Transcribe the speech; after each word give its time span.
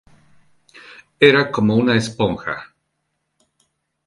Era 1.19 1.51
como 1.51 1.75
una 1.75 1.95
esponja. 1.95 2.73